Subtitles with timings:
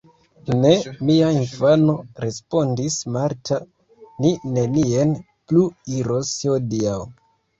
[0.61, 0.69] Ne,
[1.09, 1.93] mia infano,
[2.23, 3.59] respondis Marta,
[4.25, 5.13] mi nenien
[5.51, 5.67] plu
[6.01, 6.99] iros hodiaŭ.